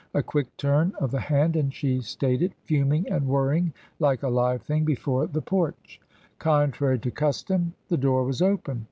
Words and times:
A 0.15 0.23
quick 0.23 0.57
turn 0.57 0.93
of 0.99 1.11
the 1.11 1.19
hand 1.19 1.55
and 1.55 1.71
she 1.71 2.01
stayed 2.01 2.41
it, 2.41 2.53
fuming 2.63 3.07
and 3.07 3.27
whirring 3.27 3.71
like 3.99 4.23
a 4.23 4.29
live 4.29 4.63
thing, 4.63 4.83
before 4.83 5.27
the 5.27 5.43
porch. 5.43 6.01
Contrary 6.39 6.97
to 6.97 7.11
custom, 7.11 7.75
the 7.87 7.97
door 7.97 8.23
was 8.23 8.41
open. 8.41 8.79